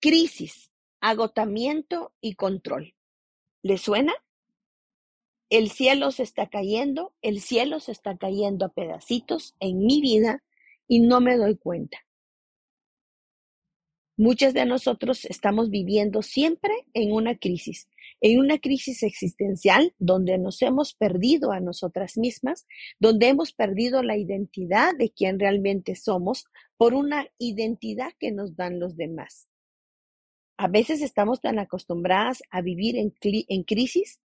Crisis, 0.00 0.72
agotamiento 1.00 2.12
y 2.20 2.34
control. 2.34 2.96
¿Le 3.62 3.78
suena? 3.78 4.12
El 5.48 5.70
cielo 5.70 6.10
se 6.10 6.22
está 6.22 6.48
cayendo, 6.48 7.14
el 7.22 7.40
cielo 7.40 7.78
se 7.78 7.92
está 7.92 8.16
cayendo 8.16 8.66
a 8.66 8.70
pedacitos 8.70 9.54
en 9.60 9.84
mi 9.84 10.00
vida 10.00 10.42
y 10.88 11.00
no 11.00 11.20
me 11.20 11.36
doy 11.36 11.56
cuenta. 11.56 11.98
Muchas 14.16 14.52
de 14.52 14.66
nosotros 14.66 15.24
estamos 15.24 15.70
viviendo 15.70 16.22
siempre 16.22 16.72
en 16.92 17.12
una 17.12 17.36
crisis, 17.36 17.88
en 18.20 18.38
una 18.38 18.58
crisis 18.58 19.02
existencial 19.02 19.94
donde 19.98 20.38
nos 20.38 20.60
hemos 20.62 20.94
perdido 20.94 21.52
a 21.52 21.60
nosotras 21.60 22.16
mismas, 22.16 22.66
donde 22.98 23.28
hemos 23.28 23.52
perdido 23.52 24.02
la 24.02 24.16
identidad 24.16 24.96
de 24.96 25.10
quién 25.10 25.38
realmente 25.38 25.96
somos 25.96 26.46
por 26.76 26.94
una 26.94 27.26
identidad 27.38 28.12
que 28.18 28.32
nos 28.32 28.56
dan 28.56 28.80
los 28.80 28.96
demás. 28.96 29.48
A 30.56 30.68
veces 30.68 31.02
estamos 31.02 31.40
tan 31.40 31.58
acostumbradas 31.58 32.42
a 32.50 32.60
vivir 32.60 32.96
en, 32.96 33.14
en 33.22 33.62
crisis 33.64 34.20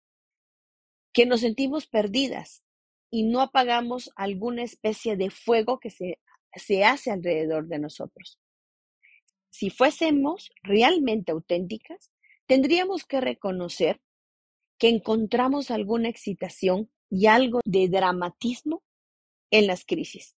que 1.13 1.25
nos 1.25 1.41
sentimos 1.41 1.87
perdidas 1.87 2.63
y 3.09 3.23
no 3.23 3.41
apagamos 3.41 4.11
alguna 4.15 4.63
especie 4.63 5.15
de 5.15 5.29
fuego 5.29 5.79
que 5.79 5.89
se 5.89 6.19
se 6.55 6.83
hace 6.83 7.11
alrededor 7.11 7.67
de 7.67 7.79
nosotros. 7.79 8.39
Si 9.49 9.69
fuésemos 9.69 10.51
realmente 10.63 11.31
auténticas, 11.31 12.11
tendríamos 12.45 13.05
que 13.05 13.21
reconocer 13.21 14.01
que 14.77 14.89
encontramos 14.89 15.71
alguna 15.71 16.09
excitación 16.09 16.91
y 17.09 17.27
algo 17.27 17.61
de 17.63 17.87
dramatismo 17.87 18.83
en 19.51 19.67
las 19.67 19.85
crisis, 19.85 20.35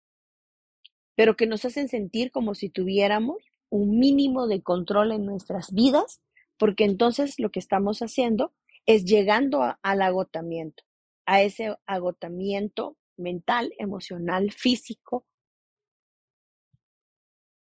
pero 1.15 1.35
que 1.35 1.47
nos 1.47 1.65
hacen 1.65 1.87
sentir 1.87 2.31
como 2.31 2.53
si 2.53 2.69
tuviéramos 2.69 3.37
un 3.69 3.99
mínimo 3.99 4.47
de 4.47 4.61
control 4.61 5.11
en 5.11 5.25
nuestras 5.25 5.71
vidas, 5.73 6.21
porque 6.57 6.85
entonces 6.85 7.39
lo 7.39 7.51
que 7.51 7.59
estamos 7.59 7.99
haciendo 7.99 8.53
es 8.85 9.05
llegando 9.05 9.75
al 9.81 10.01
agotamiento, 10.01 10.83
a 11.25 11.41
ese 11.41 11.75
agotamiento 11.85 12.97
mental, 13.17 13.73
emocional, 13.77 14.51
físico, 14.51 15.25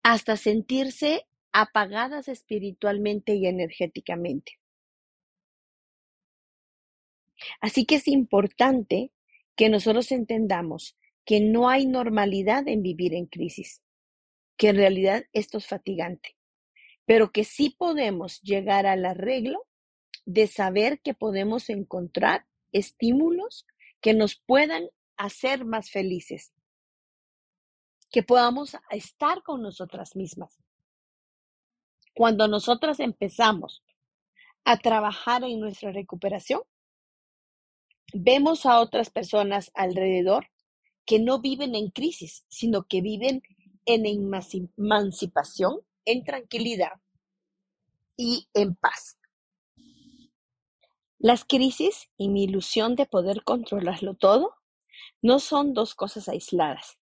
hasta 0.02 0.36
sentirse 0.36 1.26
apagadas 1.52 2.28
espiritualmente 2.28 3.34
y 3.34 3.46
energéticamente. 3.46 4.58
Así 7.60 7.84
que 7.84 7.96
es 7.96 8.08
importante 8.08 9.12
que 9.56 9.68
nosotros 9.68 10.10
entendamos 10.12 10.96
que 11.24 11.40
no 11.40 11.68
hay 11.68 11.86
normalidad 11.86 12.66
en 12.66 12.82
vivir 12.82 13.14
en 13.14 13.26
crisis, 13.26 13.80
que 14.56 14.68
en 14.68 14.76
realidad 14.76 15.24
esto 15.32 15.58
es 15.58 15.66
fatigante, 15.66 16.36
pero 17.04 17.32
que 17.32 17.44
sí 17.44 17.70
podemos 17.70 18.40
llegar 18.42 18.86
al 18.86 19.04
arreglo 19.04 19.66
de 20.24 20.46
saber 20.46 21.00
que 21.00 21.14
podemos 21.14 21.68
encontrar 21.68 22.46
estímulos 22.72 23.66
que 24.00 24.14
nos 24.14 24.36
puedan 24.36 24.88
hacer 25.16 25.64
más 25.64 25.90
felices, 25.90 26.52
que 28.10 28.22
podamos 28.22 28.76
estar 28.90 29.42
con 29.42 29.62
nosotras 29.62 30.16
mismas. 30.16 30.58
Cuando 32.14 32.46
nosotras 32.46 33.00
empezamos 33.00 33.82
a 34.64 34.76
trabajar 34.78 35.44
en 35.44 35.60
nuestra 35.60 35.92
recuperación, 35.92 36.62
vemos 38.12 38.66
a 38.66 38.80
otras 38.80 39.10
personas 39.10 39.70
alrededor 39.74 40.48
que 41.06 41.18
no 41.18 41.40
viven 41.40 41.74
en 41.74 41.90
crisis, 41.90 42.44
sino 42.48 42.84
que 42.84 43.00
viven 43.00 43.42
en 43.86 44.06
emancipación, 44.06 45.80
en 46.04 46.24
tranquilidad 46.24 47.00
y 48.16 48.48
en 48.54 48.74
paz. 48.74 49.18
Las 51.18 51.44
crisis 51.44 52.10
y 52.16 52.28
mi 52.28 52.44
ilusión 52.44 52.96
de 52.96 53.06
poder 53.06 53.44
controlarlo 53.44 54.14
todo 54.14 54.54
no 55.20 55.38
son 55.38 55.72
dos 55.72 55.94
cosas 55.94 56.28
aisladas, 56.28 56.98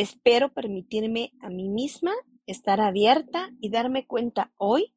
Espero 0.00 0.50
permitirme 0.54 1.34
a 1.42 1.50
mí 1.50 1.68
misma 1.68 2.14
estar 2.46 2.80
abierta 2.80 3.50
y 3.60 3.68
darme 3.68 4.06
cuenta 4.06 4.50
hoy 4.56 4.94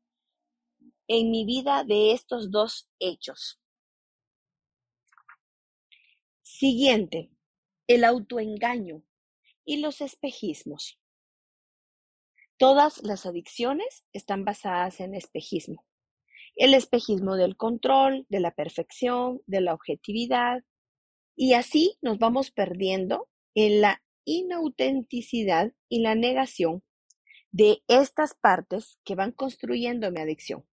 en 1.10 1.30
mi 1.30 1.44
vida 1.44 1.84
de 1.84 2.14
estos 2.14 2.52
dos 2.52 2.90
hechos. 3.00 3.60
Siguiente, 6.42 7.32
el 7.88 8.06
autoengaño 8.06 9.04
y 9.66 9.82
los 9.82 10.00
espejismos. 10.00 10.98
Todas 12.58 13.02
las 13.04 13.26
adicciones 13.26 14.06
están 14.14 14.46
basadas 14.46 15.00
en 15.00 15.16
espejismo. 15.16 15.86
El 16.56 16.74
espejismo 16.74 17.36
del 17.36 17.58
control, 17.58 18.26
de 18.30 18.40
la 18.40 18.52
perfección, 18.52 19.42
de 19.48 19.62
la 19.62 19.74
objetividad. 19.74 20.64
Y 21.36 21.54
así 21.54 21.98
nos 22.02 22.20
vamos 22.20 22.52
perdiendo 22.52 23.28
en 23.56 23.82
la 23.82 24.04
inautenticidad 24.24 25.74
y 25.90 26.02
la 26.02 26.16
negación 26.16 26.84
de 27.52 27.84
estas 27.88 28.36
partes 28.36 29.00
que 29.04 29.16
van 29.16 29.32
construyendo 29.32 30.12
mi 30.12 30.22
adicción. 30.22 30.66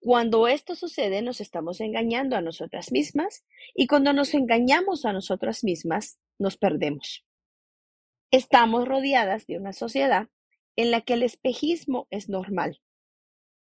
Cuando 0.00 0.48
esto 0.48 0.74
sucede, 0.74 1.20
nos 1.20 1.42
estamos 1.42 1.80
engañando 1.80 2.36
a 2.36 2.40
nosotras 2.40 2.90
mismas 2.90 3.44
y 3.74 3.86
cuando 3.86 4.14
nos 4.14 4.32
engañamos 4.32 5.04
a 5.04 5.12
nosotras 5.12 5.62
mismas, 5.62 6.18
nos 6.38 6.56
perdemos. 6.56 7.26
Estamos 8.30 8.88
rodeadas 8.88 9.46
de 9.46 9.58
una 9.58 9.74
sociedad 9.74 10.28
en 10.80 10.90
la 10.90 11.02
que 11.02 11.12
el 11.14 11.22
espejismo 11.22 12.06
es 12.10 12.30
normal. 12.30 12.80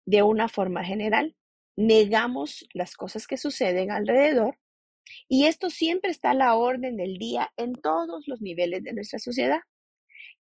De 0.06 0.22
una 0.22 0.50
forma 0.50 0.84
general, 0.84 1.36
negamos 1.78 2.68
las 2.74 2.96
cosas 2.96 3.26
que 3.26 3.38
suceden 3.38 3.90
alrededor 3.90 4.60
y 5.30 5.46
esto 5.46 5.70
siempre 5.70 6.12
está 6.12 6.32
a 6.32 6.36
la 6.36 6.56
orden 6.56 6.98
del 6.98 7.18
día 7.18 7.54
en 7.56 7.74
todos 7.74 8.28
los 8.28 8.42
niveles 8.42 8.84
de 8.84 8.94
nuestra 8.94 9.20
sociedad. 9.20 9.60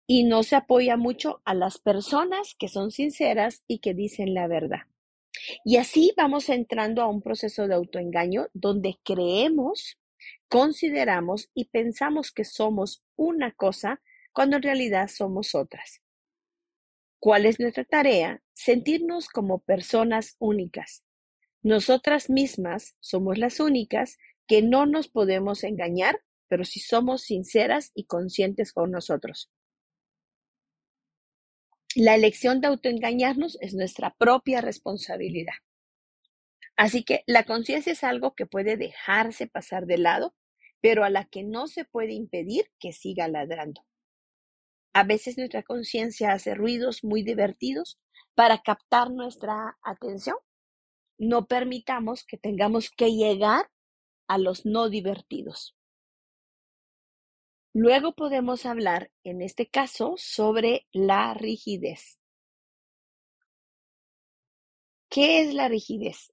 Y 0.07 0.25
no 0.25 0.43
se 0.43 0.57
apoya 0.57 0.97
mucho 0.97 1.41
a 1.45 1.55
las 1.55 1.79
personas 1.79 2.57
que 2.59 2.69
son 2.69 2.91
sinceras 2.91 3.63
y 3.69 3.79
que 3.79 3.95
dicen 3.95 4.35
la 4.35 4.49
verdad. 4.49 4.83
Y 5.65 5.77
así 5.77 6.13
vamos 6.17 6.49
entrando 6.49 7.03
a 7.03 7.09
un 7.09 7.23
proceso 7.23 7.69
de 7.69 7.75
autoengaño 7.75 8.49
donde 8.53 8.99
creemos, 9.05 9.99
consideramos 10.49 11.51
y 11.55 11.67
pensamos 11.67 12.33
que 12.33 12.45
somos 12.45 13.03
una 13.17 13.53
cosa 13.53 14.01
cuando 14.33 14.57
en 14.57 14.63
realidad 14.63 15.09
somos 15.09 15.55
otras. 15.55 16.04
¿Cuál 17.25 17.47
es 17.47 17.59
nuestra 17.59 17.85
tarea? 17.85 18.43
Sentirnos 18.53 19.31
como 19.31 19.61
personas 19.61 20.37
únicas. 20.39 21.05
Nosotras 21.63 22.29
mismas 22.29 22.99
somos 23.01 23.39
las 23.39 23.61
únicas 23.61 24.19
que 24.47 24.61
no 24.61 24.85
nos 24.85 25.09
podemos 25.09 25.65
engañar, 25.65 26.21
pero 26.49 26.67
si 26.67 26.81
somos 26.81 27.23
sinceras 27.23 27.93
y 27.95 28.05
conscientes 28.05 28.75
con 28.75 28.91
nosotros. 28.91 29.51
La 31.95 32.15
elección 32.15 32.61
de 32.61 32.67
autoengañarnos 32.67 33.57
es 33.63 33.73
nuestra 33.73 34.15
propia 34.19 34.61
responsabilidad. 34.61 35.55
Así 36.77 37.05
que 37.05 37.25
la 37.27 37.45
conciencia 37.45 37.95
es 37.95 38.05
algo 38.05 38.35
que 38.35 38.45
puede 38.45 38.77
dejarse 38.77 39.47
pasar 39.47 39.87
de 39.87 39.97
lado, 39.97 40.35
pero 40.83 41.05
a 41.05 41.09
la 41.09 41.25
que 41.25 41.43
no 41.43 41.69
se 41.69 41.87
puede 41.87 42.13
impedir 42.13 42.71
que 42.79 42.93
siga 42.93 43.29
ladrando. 43.29 43.81
A 44.95 45.03
veces 45.03 45.37
nuestra 45.37 45.65
conciencia 45.65 46.33
hace 46.33 46.55
ruidos 46.55 47.03
muy 47.03 47.25
divertidos 47.25 47.99
para 48.35 48.63
captar 48.63 49.11
nuestra 49.11 49.77
atención. 49.83 50.37
No 51.19 51.47
permitamos 51.47 52.25
que 52.25 52.39
tengamos 52.39 52.91
que 52.91 53.11
llegar 53.11 53.69
a 54.29 54.39
los 54.39 54.65
no 54.65 54.89
divertidos. 54.89 55.77
Luego 57.73 58.15
podemos 58.15 58.67
hablar, 58.67 59.11
en 59.25 59.43
este 59.43 59.67
caso, 59.69 60.15
sobre 60.17 60.87
la 60.93 61.35
rigidez. 61.35 62.21
¿Qué 65.09 65.41
es 65.41 65.55
la 65.55 65.67
rigidez? 65.67 66.33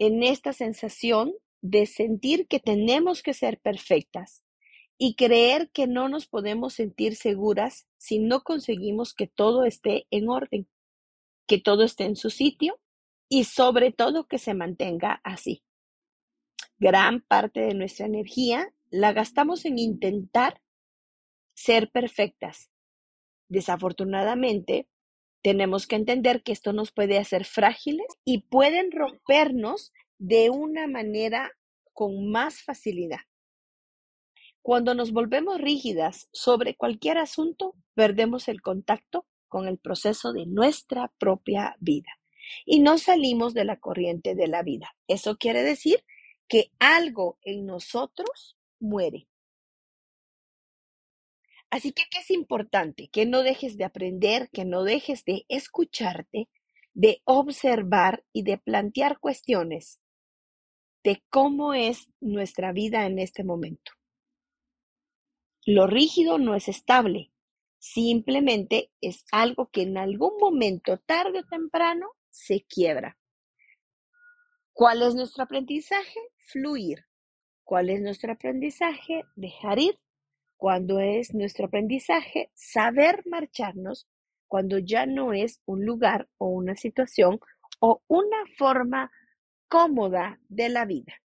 En 0.00 0.24
esta 0.24 0.52
sensación 0.52 1.32
de 1.60 1.86
sentir 1.86 2.48
que 2.48 2.58
tenemos 2.58 3.22
que 3.22 3.34
ser 3.34 3.60
perfectas 3.60 4.43
y 4.98 5.16
creer 5.16 5.70
que 5.70 5.86
no 5.86 6.08
nos 6.08 6.26
podemos 6.26 6.74
sentir 6.74 7.16
seguras 7.16 7.86
si 7.96 8.18
no 8.18 8.42
conseguimos 8.42 9.14
que 9.14 9.26
todo 9.26 9.64
esté 9.64 10.06
en 10.10 10.28
orden, 10.28 10.68
que 11.46 11.58
todo 11.58 11.82
esté 11.82 12.04
en 12.04 12.16
su 12.16 12.30
sitio 12.30 12.80
y 13.28 13.44
sobre 13.44 13.92
todo 13.92 14.26
que 14.26 14.38
se 14.38 14.54
mantenga 14.54 15.20
así. 15.24 15.62
Gran 16.78 17.20
parte 17.22 17.60
de 17.60 17.74
nuestra 17.74 18.06
energía 18.06 18.72
la 18.90 19.12
gastamos 19.12 19.64
en 19.64 19.78
intentar 19.78 20.60
ser 21.54 21.90
perfectas. 21.90 22.70
Desafortunadamente, 23.48 24.88
tenemos 25.42 25.86
que 25.86 25.96
entender 25.96 26.42
que 26.42 26.52
esto 26.52 26.72
nos 26.72 26.92
puede 26.92 27.18
hacer 27.18 27.44
frágiles 27.44 28.06
y 28.24 28.42
pueden 28.48 28.90
rompernos 28.92 29.92
de 30.18 30.50
una 30.50 30.86
manera 30.86 31.52
con 31.92 32.30
más 32.30 32.62
facilidad. 32.62 33.20
Cuando 34.64 34.94
nos 34.94 35.12
volvemos 35.12 35.60
rígidas 35.60 36.30
sobre 36.32 36.74
cualquier 36.74 37.18
asunto, 37.18 37.74
perdemos 37.92 38.48
el 38.48 38.62
contacto 38.62 39.26
con 39.46 39.68
el 39.68 39.76
proceso 39.76 40.32
de 40.32 40.46
nuestra 40.46 41.12
propia 41.18 41.76
vida 41.80 42.08
y 42.64 42.80
no 42.80 42.96
salimos 42.96 43.52
de 43.52 43.66
la 43.66 43.78
corriente 43.78 44.34
de 44.34 44.48
la 44.48 44.62
vida. 44.62 44.96
Eso 45.06 45.36
quiere 45.36 45.62
decir 45.62 46.02
que 46.48 46.70
algo 46.78 47.38
en 47.42 47.66
nosotros 47.66 48.56
muere. 48.80 49.28
Así 51.68 51.92
que, 51.92 52.04
¿qué 52.10 52.20
es 52.20 52.30
importante? 52.30 53.08
Que 53.08 53.26
no 53.26 53.42
dejes 53.42 53.76
de 53.76 53.84
aprender, 53.84 54.48
que 54.50 54.64
no 54.64 54.82
dejes 54.82 55.26
de 55.26 55.44
escucharte, 55.48 56.48
de 56.94 57.20
observar 57.24 58.24
y 58.32 58.44
de 58.44 58.56
plantear 58.56 59.18
cuestiones 59.18 60.00
de 61.02 61.22
cómo 61.28 61.74
es 61.74 62.08
nuestra 62.22 62.72
vida 62.72 63.04
en 63.04 63.18
este 63.18 63.44
momento. 63.44 63.92
Lo 65.66 65.86
rígido 65.86 66.38
no 66.38 66.54
es 66.54 66.68
estable, 66.68 67.32
simplemente 67.78 68.90
es 69.00 69.24
algo 69.32 69.70
que 69.70 69.80
en 69.82 69.96
algún 69.96 70.36
momento, 70.38 70.98
tarde 70.98 71.38
o 71.38 71.44
temprano, 71.44 72.06
se 72.28 72.66
quiebra. 72.68 73.16
¿Cuál 74.74 75.00
es 75.00 75.14
nuestro 75.14 75.44
aprendizaje? 75.44 76.20
Fluir. 76.36 77.06
¿Cuál 77.62 77.88
es 77.88 78.02
nuestro 78.02 78.32
aprendizaje? 78.32 79.22
Dejar 79.36 79.78
ir 79.78 79.98
cuando 80.58 81.00
es 81.00 81.32
nuestro 81.32 81.66
aprendizaje 81.66 82.50
saber 82.52 83.22
marcharnos 83.24 84.06
cuando 84.48 84.78
ya 84.78 85.06
no 85.06 85.32
es 85.32 85.62
un 85.64 85.86
lugar 85.86 86.28
o 86.36 86.48
una 86.48 86.76
situación 86.76 87.40
o 87.80 88.02
una 88.06 88.44
forma 88.58 89.10
cómoda 89.68 90.38
de 90.48 90.68
la 90.68 90.84
vida. 90.84 91.23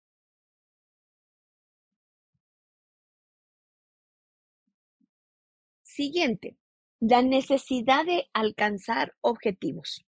Siguiente, 5.99 6.55
la 7.01 7.21
necesidad 7.21 8.05
de 8.05 8.29
alcanzar 8.31 9.17
objetivos. 9.19 10.05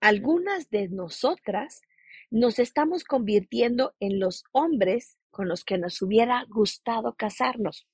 Algunas 0.00 0.68
de 0.68 0.88
nosotras 0.88 1.82
nos 2.28 2.58
estamos 2.58 3.04
convirtiendo 3.04 3.94
en 4.00 4.18
los 4.18 4.42
hombres 4.50 5.16
con 5.30 5.46
los 5.46 5.62
que 5.62 5.78
nos 5.78 6.02
hubiera 6.02 6.44
gustado 6.48 7.14
casarnos. 7.14 7.86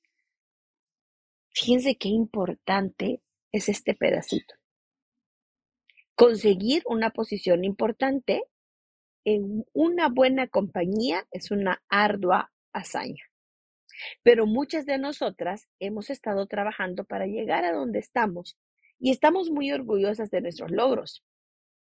Fíjense 1.50 1.98
qué 1.98 2.08
importante 2.08 3.20
es 3.52 3.68
este 3.68 3.94
pedacito. 3.94 4.54
Conseguir 6.14 6.82
una 6.86 7.10
posición 7.10 7.62
importante 7.62 8.44
en 9.26 9.66
una 9.74 10.08
buena 10.08 10.48
compañía 10.48 11.28
es 11.30 11.50
una 11.50 11.82
ardua 11.90 12.50
hazaña. 12.72 13.30
Pero 14.22 14.46
muchas 14.46 14.86
de 14.86 14.98
nosotras 14.98 15.68
hemos 15.78 16.10
estado 16.10 16.46
trabajando 16.46 17.04
para 17.04 17.26
llegar 17.26 17.64
a 17.64 17.72
donde 17.72 17.98
estamos 17.98 18.56
y 18.98 19.10
estamos 19.10 19.50
muy 19.50 19.72
orgullosas 19.72 20.30
de 20.30 20.40
nuestros 20.40 20.70
logros. 20.70 21.24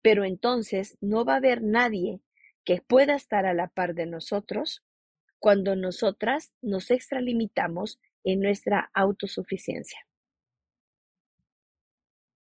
Pero 0.01 0.23
entonces 0.23 0.97
no 1.01 1.25
va 1.25 1.33
a 1.33 1.37
haber 1.37 1.61
nadie 1.61 2.21
que 2.63 2.81
pueda 2.81 3.15
estar 3.15 3.45
a 3.45 3.53
la 3.53 3.67
par 3.67 3.93
de 3.93 4.05
nosotros 4.05 4.83
cuando 5.39 5.75
nosotras 5.75 6.53
nos 6.61 6.91
extralimitamos 6.91 7.99
en 8.23 8.41
nuestra 8.41 8.89
autosuficiencia. 8.93 9.99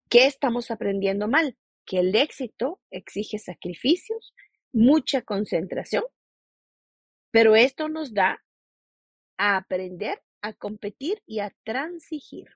¿Qué 0.09 0.27
estamos 0.27 0.71
aprendiendo 0.71 1.27
mal? 1.27 1.57
Que 1.85 1.99
el 1.99 2.15
éxito 2.15 2.81
exige 2.91 3.39
sacrificios, 3.39 4.33
mucha 4.73 5.23
concentración, 5.23 6.05
pero 7.33 7.57
esto 7.57 7.89
nos 7.89 8.15
da 8.15 8.45
a 9.37 9.57
aprender 9.57 10.23
a 10.45 10.53
competir 10.53 11.23
y 11.27 11.39
a 11.39 11.55
transigir. 11.65 12.49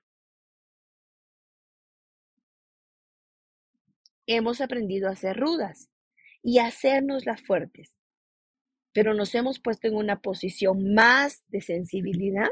Hemos 4.27 4.61
aprendido 4.61 5.09
a 5.09 5.15
ser 5.15 5.37
rudas 5.37 5.89
y 6.43 6.59
a 6.59 6.67
hacernos 6.67 7.25
las 7.25 7.41
fuertes, 7.41 7.95
pero 8.93 9.15
nos 9.15 9.33
hemos 9.33 9.59
puesto 9.59 9.87
en 9.87 9.95
una 9.95 10.21
posición 10.21 10.93
más 10.93 11.43
de 11.47 11.61
sensibilidad 11.61 12.49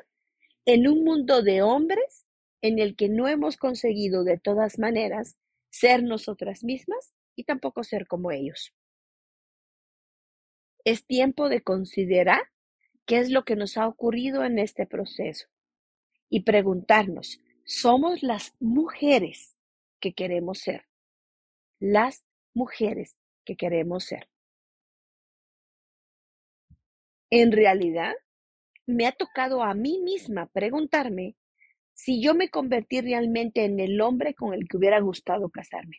en 0.66 0.88
un 0.88 1.04
mundo 1.04 1.44
de 1.44 1.62
hombres 1.62 2.26
en 2.64 2.80
el 2.80 2.96
que 2.96 3.10
no 3.10 3.28
hemos 3.28 3.58
conseguido 3.58 4.24
de 4.24 4.40
todas 4.40 4.80
maneras 4.80 5.38
ser 5.70 6.02
nosotras 6.02 6.64
mismas 6.64 7.14
y 7.36 7.44
tampoco 7.44 7.84
ser 7.84 8.08
como 8.08 8.32
ellos. 8.32 8.74
Es 10.84 11.06
tiempo 11.06 11.48
de 11.48 11.62
considerar 11.62 12.42
qué 13.08 13.20
es 13.20 13.32
lo 13.32 13.44
que 13.46 13.56
nos 13.56 13.78
ha 13.78 13.88
ocurrido 13.88 14.44
en 14.44 14.60
este 14.60 14.86
proceso 14.86 15.48
y 16.30 16.42
preguntarnos, 16.42 17.42
¿somos 17.64 18.22
las 18.22 18.54
mujeres 18.60 19.58
que 20.00 20.14
queremos 20.14 20.60
ser? 20.60 20.86
Las 21.80 22.26
mujeres 22.54 23.18
que 23.46 23.56
queremos 23.56 24.04
ser. 24.04 24.28
En 27.30 27.52
realidad, 27.52 28.14
me 28.86 29.08
ha 29.08 29.14
tocado 29.14 29.64
a 29.64 29.74
mí 29.74 30.00
misma 30.00 30.48
preguntarme 30.48 31.36
si 31.94 32.22
yo 32.22 32.36
me 32.36 32.50
convertí 32.50 33.02
realmente 33.02 33.64
en 33.64 33.80
el 33.80 34.00
hombre 34.02 34.34
con 34.34 34.54
el 34.54 34.68
que 34.68 34.78
hubiera 34.78 35.00
gustado 35.00 35.50
casarme. 35.50 35.98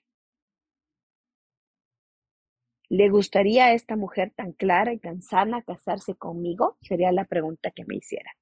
¿Le 2.91 3.11
gustaría 3.11 3.67
a 3.67 3.73
esta 3.75 3.97
mujer 3.97 4.33
tan 4.35 4.53
clara 4.53 4.93
y 4.93 4.99
tan 4.99 5.21
sana 5.21 5.63
casarse 5.63 6.15
conmigo? 6.15 6.79
Sería 6.81 7.13
la 7.13 7.27
pregunta 7.27 7.71
que 7.71 7.85
me 7.85 7.97
hiciera. 7.97 8.33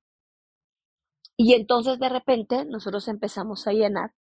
Y 1.36 1.54
entonces 1.54 1.98
de 1.98 2.08
repente 2.08 2.64
nosotros 2.64 3.08
empezamos 3.08 3.66
a 3.66 3.72
llenar 3.72 4.14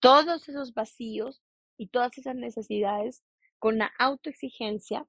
todos 0.00 0.48
esos 0.48 0.74
vacíos 0.74 1.42
y 1.76 1.88
todas 1.88 2.16
esas 2.18 2.34
necesidades 2.34 3.22
con 3.58 3.78
la 3.78 3.92
autoexigencia 3.98 5.06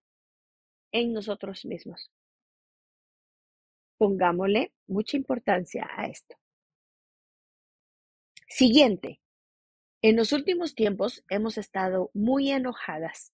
en 0.92 1.14
nosotros 1.14 1.66
mismos. 1.66 2.12
Pongámosle 3.98 4.74
mucha 4.88 5.18
importancia 5.18 5.88
a 5.96 6.06
esto. 6.08 6.36
Siguiente. 8.48 9.22
En 10.02 10.16
los 10.16 10.32
últimos 10.32 10.76
tiempos 10.76 11.24
hemos 11.30 11.58
estado 11.58 12.10
muy 12.14 12.52
enojadas. 12.52 13.34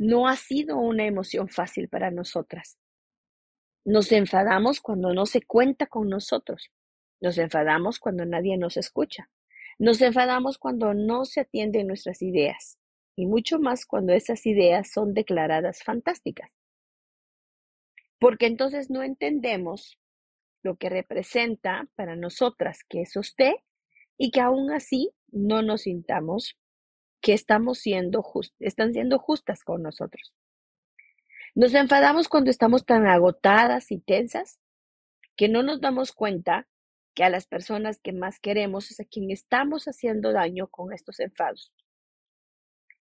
No 0.00 0.28
ha 0.28 0.36
sido 0.36 0.78
una 0.78 1.04
emoción 1.04 1.50
fácil 1.50 1.90
para 1.90 2.10
nosotras. 2.10 2.78
Nos 3.84 4.12
enfadamos 4.12 4.80
cuando 4.80 5.12
no 5.12 5.26
se 5.26 5.42
cuenta 5.42 5.86
con 5.86 6.08
nosotros. 6.08 6.70
Nos 7.20 7.36
enfadamos 7.36 7.98
cuando 7.98 8.24
nadie 8.24 8.56
nos 8.56 8.78
escucha. 8.78 9.28
Nos 9.78 10.00
enfadamos 10.00 10.56
cuando 10.56 10.94
no 10.94 11.26
se 11.26 11.42
atienden 11.42 11.86
nuestras 11.86 12.22
ideas. 12.22 12.78
Y 13.14 13.26
mucho 13.26 13.58
más 13.58 13.84
cuando 13.84 14.14
esas 14.14 14.46
ideas 14.46 14.90
son 14.90 15.12
declaradas 15.12 15.82
fantásticas. 15.82 16.50
porque 18.18 18.46
entonces 18.46 18.90
no 18.90 19.02
entendemos 19.02 19.98
lo 20.62 20.76
que 20.76 20.90
representa 20.90 21.88
para 21.96 22.16
nosotras 22.16 22.80
que 22.88 23.02
es 23.02 23.16
usted 23.16 23.52
y 24.18 24.30
que 24.30 24.40
aún 24.40 24.72
así 24.72 25.12
no 25.28 25.62
nos 25.62 25.82
sintamos 25.82 26.58
que 27.20 27.32
estamos 27.32 27.78
siendo 27.78 28.24
están 28.58 28.92
siendo 28.92 29.18
justas 29.18 29.64
con 29.64 29.82
nosotros. 29.82 30.32
Nos 31.54 31.74
enfadamos 31.74 32.28
cuando 32.28 32.50
estamos 32.50 32.84
tan 32.84 33.06
agotadas 33.06 33.90
y 33.90 33.98
tensas 33.98 34.58
que 35.36 35.48
no 35.48 35.62
nos 35.62 35.80
damos 35.80 36.12
cuenta 36.12 36.68
que 37.14 37.24
a 37.24 37.30
las 37.30 37.46
personas 37.46 37.98
que 38.00 38.12
más 38.12 38.38
queremos 38.38 38.90
es 38.90 39.00
a 39.00 39.04
quien 39.04 39.30
estamos 39.30 39.86
haciendo 39.86 40.32
daño 40.32 40.68
con 40.68 40.92
estos 40.92 41.18
enfados. 41.20 41.72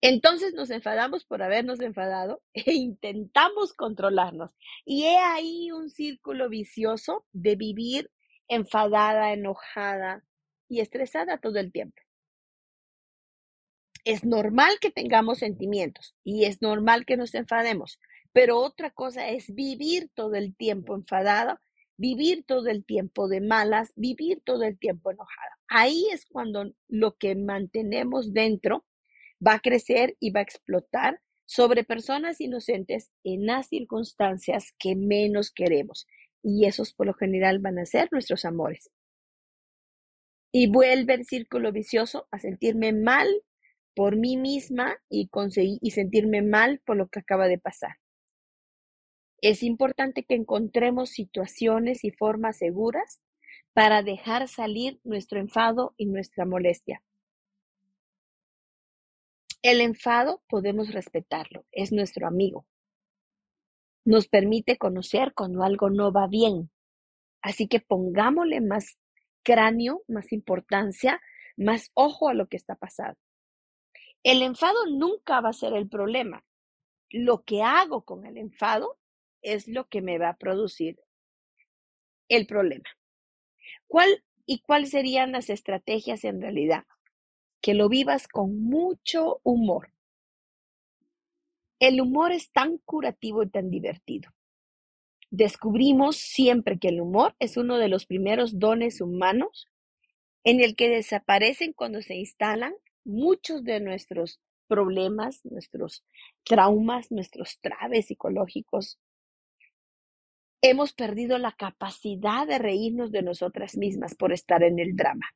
Entonces 0.01 0.53
nos 0.53 0.69
enfadamos 0.69 1.25
por 1.25 1.41
habernos 1.41 1.79
enfadado 1.79 2.43
e 2.53 2.73
intentamos 2.73 3.73
controlarnos. 3.73 4.51
Y 4.85 5.05
he 5.05 5.17
ahí 5.17 5.71
un 5.71 5.89
círculo 5.89 6.49
vicioso 6.49 7.25
de 7.31 7.55
vivir 7.55 8.11
enfadada, 8.47 9.33
enojada 9.33 10.23
y 10.67 10.81
estresada 10.81 11.39
todo 11.39 11.57
el 11.57 11.71
tiempo. 11.71 12.04
Es 14.05 14.23
normal 14.23 14.77
que 14.79 14.91
tengamos 14.91 15.39
sentimientos 15.39 16.15
y 16.23 16.45
es 16.45 16.61
normal 16.61 17.05
que 17.05 17.17
nos 17.17 17.33
enfademos, 17.33 17.99
pero 18.31 18.59
otra 18.59 18.91
cosa 18.91 19.29
es 19.29 19.53
vivir 19.53 20.11
todo 20.13 20.35
el 20.35 20.55
tiempo 20.55 20.95
enfadada, 20.95 21.59
vivir 21.97 22.45
todo 22.45 22.67
el 22.67 22.85
tiempo 22.85 23.27
de 23.27 23.41
malas, 23.41 23.93
vivir 23.95 24.43
todo 24.45 24.63
el 24.63 24.77
tiempo 24.77 25.09
enojada. 25.09 25.57
Ahí 25.67 26.05
es 26.13 26.25
cuando 26.27 26.71
lo 26.87 27.17
que 27.17 27.35
mantenemos 27.35 28.31
dentro 28.31 28.85
va 29.45 29.55
a 29.55 29.59
crecer 29.59 30.15
y 30.19 30.29
va 30.29 30.41
a 30.41 30.43
explotar 30.43 31.19
sobre 31.47 31.83
personas 31.83 32.39
inocentes 32.41 33.11
en 33.23 33.47
las 33.47 33.69
circunstancias 33.69 34.75
que 34.77 34.95
menos 34.95 35.51
queremos. 35.51 36.05
Y 36.43 36.65
esos 36.65 36.93
por 36.93 37.07
lo 37.07 37.15
general 37.15 37.57
van 37.57 37.79
a 37.79 37.85
ser 37.87 38.09
nuestros 38.11 38.45
amores. 38.45 38.91
Y 40.51 40.67
vuelve 40.67 41.15
el 41.15 41.25
círculo 41.25 41.71
vicioso 41.71 42.27
a 42.29 42.37
sentirme 42.37 42.93
mal 42.93 43.27
por 43.95 44.17
mí 44.17 44.37
misma 44.37 44.97
y, 45.09 45.29
y 45.81 45.91
sentirme 45.91 46.41
mal 46.41 46.81
por 46.85 46.97
lo 46.97 47.07
que 47.07 47.19
acaba 47.19 47.47
de 47.47 47.57
pasar. 47.57 47.97
Es 49.41 49.63
importante 49.63 50.23
que 50.23 50.35
encontremos 50.35 51.09
situaciones 51.09 52.03
y 52.03 52.11
formas 52.11 52.57
seguras 52.57 53.21
para 53.73 54.03
dejar 54.03 54.47
salir 54.47 54.99
nuestro 55.03 55.39
enfado 55.39 55.93
y 55.97 56.05
nuestra 56.05 56.45
molestia. 56.45 57.03
El 59.61 59.81
enfado 59.81 60.43
podemos 60.47 60.93
respetarlo, 60.93 61.65
es 61.71 61.91
nuestro 61.91 62.27
amigo. 62.27 62.65
Nos 64.05 64.27
permite 64.27 64.77
conocer 64.77 65.33
cuando 65.33 65.63
algo 65.63 65.89
no 65.89 66.11
va 66.11 66.27
bien. 66.27 66.69
Así 67.41 67.67
que 67.67 67.79
pongámosle 67.79 68.61
más 68.61 68.97
cráneo, 69.43 70.03
más 70.07 70.31
importancia, 70.31 71.19
más 71.57 71.91
ojo 71.95 72.29
a 72.29 72.33
lo 72.33 72.47
que 72.47 72.57
está 72.57 72.75
pasando. 72.75 73.17
El 74.25 74.41
enfado 74.41 74.87
nunca 74.87 75.39
va 75.39 75.49
a 75.49 75.53
ser 75.53 75.73
el 75.73 75.87
problema. 75.87 76.43
Lo 77.09 77.43
que 77.43 77.61
hago 77.61 78.03
con 78.03 78.25
el 78.25 78.37
enfado 78.37 78.97
es 79.41 79.69
lo 79.69 79.87
que 79.87 80.01
me 80.01 80.17
va 80.17 80.29
a 80.29 80.37
producir 80.37 80.99
el 82.27 82.47
problema. 82.47 82.89
¿Cuál 83.87 84.23
y 84.45 84.59
cuáles 84.59 84.89
serían 84.89 85.31
las 85.31 85.49
estrategias 85.49 86.25
en 86.25 86.41
realidad? 86.41 86.85
que 87.65 87.73
lo 87.73 87.89
vivas 87.89 88.27
con 88.27 88.61
mucho 88.61 89.39
humor. 89.41 89.91
El 91.79 91.99
humor 91.99 92.31
es 92.31 92.51
tan 92.51 92.77
curativo 92.77 93.41
y 93.41 93.49
tan 93.49 93.71
divertido. 93.71 94.29
Descubrimos 95.31 96.15
siempre 96.15 96.77
que 96.77 96.89
el 96.89 97.01
humor 97.01 97.35
es 97.39 97.57
uno 97.57 97.79
de 97.79 97.87
los 97.87 98.05
primeros 98.05 98.59
dones 98.59 99.01
humanos 99.01 99.67
en 100.43 100.61
el 100.61 100.75
que 100.75 100.89
desaparecen 100.89 101.73
cuando 101.73 102.03
se 102.03 102.13
instalan 102.13 102.75
muchos 103.05 103.63
de 103.63 103.79
nuestros 103.79 104.39
problemas, 104.67 105.41
nuestros 105.45 106.03
traumas, 106.43 107.11
nuestros 107.11 107.59
traves 107.59 108.07
psicológicos. 108.07 108.99
Hemos 110.61 110.93
perdido 110.93 111.37
la 111.37 111.51
capacidad 111.51 112.47
de 112.47 112.57
reírnos 112.57 113.11
de 113.11 113.21
nosotras 113.21 113.77
mismas 113.77 114.15
por 114.15 114.33
estar 114.33 114.63
en 114.63 114.79
el 114.79 114.95
drama. 114.95 115.27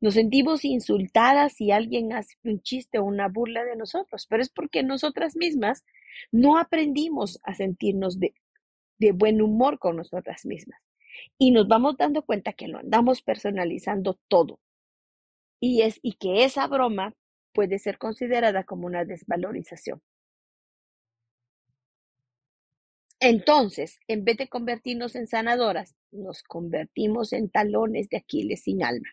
Nos 0.00 0.14
sentimos 0.14 0.64
insultadas 0.64 1.54
si 1.54 1.72
alguien 1.72 2.12
hace 2.12 2.36
un 2.44 2.62
chiste 2.62 2.98
o 2.98 3.04
una 3.04 3.28
burla 3.28 3.64
de 3.64 3.76
nosotros, 3.76 4.26
pero 4.28 4.42
es 4.42 4.48
porque 4.48 4.82
nosotras 4.82 5.34
mismas 5.36 5.84
no 6.30 6.56
aprendimos 6.56 7.40
a 7.42 7.54
sentirnos 7.54 8.20
de, 8.20 8.32
de 8.98 9.12
buen 9.12 9.42
humor 9.42 9.78
con 9.78 9.96
nosotras 9.96 10.46
mismas. 10.46 10.80
Y 11.36 11.50
nos 11.50 11.66
vamos 11.66 11.96
dando 11.96 12.22
cuenta 12.22 12.52
que 12.52 12.68
lo 12.68 12.78
andamos 12.78 13.22
personalizando 13.22 14.20
todo. 14.28 14.60
Y, 15.60 15.82
es, 15.82 15.98
y 16.02 16.14
que 16.14 16.44
esa 16.44 16.66
broma 16.66 17.14
puede 17.52 17.78
ser 17.78 17.98
considerada 17.98 18.64
como 18.64 18.86
una 18.86 19.04
desvalorización. 19.04 20.02
Entonces, 23.20 23.98
en 24.06 24.24
vez 24.24 24.36
de 24.36 24.48
convertirnos 24.48 25.16
en 25.16 25.26
sanadoras, 25.26 25.96
nos 26.12 26.42
convertimos 26.42 27.32
en 27.32 27.50
talones 27.50 28.08
de 28.08 28.16
Aquiles 28.18 28.62
sin 28.62 28.84
alma. 28.84 29.08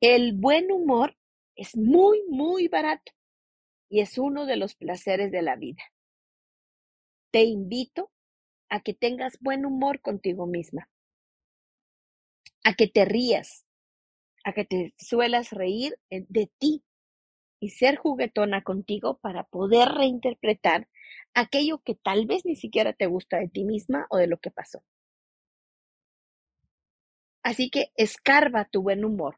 El 0.00 0.32
buen 0.34 0.72
humor 0.72 1.16
es 1.54 1.76
muy, 1.76 2.22
muy 2.28 2.68
barato 2.68 3.12
y 3.88 4.00
es 4.00 4.18
uno 4.18 4.46
de 4.46 4.56
los 4.56 4.74
placeres 4.74 5.30
de 5.32 5.42
la 5.42 5.56
vida. 5.56 5.82
Te 7.30 7.44
invito 7.44 8.10
a 8.68 8.80
que 8.80 8.94
tengas 8.94 9.38
buen 9.40 9.64
humor 9.64 10.00
contigo 10.00 10.46
misma, 10.46 10.88
a 12.66 12.74
que 12.74 12.88
te 12.88 13.04
rías, 13.04 13.66
a 14.44 14.52
que 14.52 14.64
te 14.64 14.94
suelas 14.98 15.52
reír 15.52 15.96
eh, 16.10 16.26
de 16.28 16.50
ti 16.58 16.82
y 17.60 17.70
ser 17.70 17.96
juguetona 17.96 18.62
contigo 18.62 19.18
para 19.18 19.44
poder 19.44 19.88
reinterpretar 19.88 20.88
aquello 21.34 21.78
que 21.78 21.94
tal 21.94 22.26
vez 22.26 22.44
ni 22.44 22.56
siquiera 22.56 22.92
te 22.92 23.06
gusta 23.06 23.38
de 23.38 23.48
ti 23.48 23.64
misma 23.64 24.06
o 24.10 24.16
de 24.16 24.26
lo 24.26 24.38
que 24.38 24.50
pasó. 24.50 24.82
Así 27.42 27.70
que 27.70 27.92
escarba 27.96 28.64
tu 28.64 28.82
buen 28.82 29.04
humor 29.04 29.36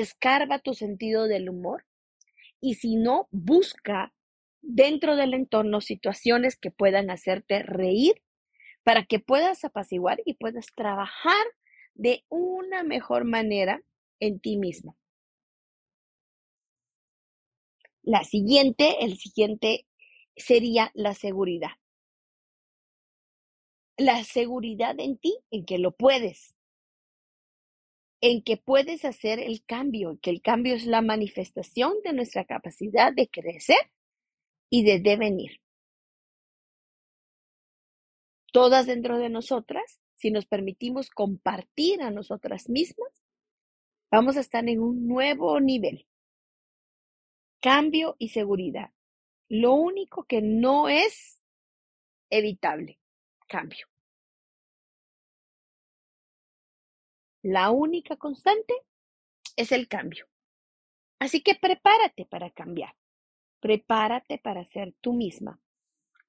escarba 0.00 0.58
tu 0.58 0.74
sentido 0.74 1.26
del 1.26 1.48
humor 1.48 1.86
y 2.60 2.74
si 2.74 2.96
no, 2.96 3.28
busca 3.30 4.12
dentro 4.60 5.16
del 5.16 5.32
entorno 5.32 5.80
situaciones 5.80 6.56
que 6.56 6.70
puedan 6.70 7.10
hacerte 7.10 7.62
reír 7.62 8.22
para 8.82 9.04
que 9.04 9.20
puedas 9.20 9.64
apaciguar 9.64 10.20
y 10.24 10.34
puedas 10.34 10.66
trabajar 10.74 11.46
de 11.96 12.24
una 12.28 12.82
mejor 12.82 13.24
manera 13.24 13.82
en 14.20 14.38
ti 14.40 14.56
mismo. 14.56 14.96
La 18.02 18.22
siguiente, 18.22 19.04
el 19.04 19.16
siguiente 19.18 19.86
sería 20.36 20.92
la 20.94 21.14
seguridad. 21.14 21.72
La 23.98 24.22
seguridad 24.24 24.94
en 25.00 25.18
ti, 25.18 25.38
en 25.50 25.64
que 25.64 25.78
lo 25.78 25.92
puedes, 25.92 26.54
en 28.20 28.42
que 28.42 28.56
puedes 28.56 29.04
hacer 29.04 29.40
el 29.40 29.64
cambio, 29.64 30.18
que 30.22 30.30
el 30.30 30.42
cambio 30.42 30.74
es 30.74 30.86
la 30.86 31.02
manifestación 31.02 31.94
de 32.04 32.12
nuestra 32.12 32.44
capacidad 32.44 33.12
de 33.12 33.28
crecer 33.28 33.90
y 34.70 34.84
de 34.84 35.00
devenir. 35.00 35.60
Todas 38.52 38.86
dentro 38.86 39.18
de 39.18 39.28
nosotras, 39.28 40.00
si 40.16 40.30
nos 40.30 40.46
permitimos 40.46 41.10
compartir 41.10 42.02
a 42.02 42.10
nosotras 42.10 42.68
mismas, 42.68 43.22
vamos 44.10 44.36
a 44.36 44.40
estar 44.40 44.68
en 44.68 44.80
un 44.80 45.06
nuevo 45.06 45.60
nivel. 45.60 46.06
Cambio 47.60 48.16
y 48.18 48.30
seguridad. 48.30 48.90
Lo 49.48 49.74
único 49.74 50.24
que 50.24 50.40
no 50.42 50.88
es 50.88 51.40
evitable, 52.30 52.98
cambio. 53.46 53.86
La 57.42 57.70
única 57.70 58.16
constante 58.16 58.74
es 59.54 59.70
el 59.70 59.86
cambio. 59.86 60.26
Así 61.20 61.42
que 61.42 61.54
prepárate 61.54 62.26
para 62.26 62.50
cambiar. 62.50 62.94
Prepárate 63.60 64.38
para 64.38 64.64
ser 64.64 64.94
tú 65.00 65.12
misma. 65.12 65.60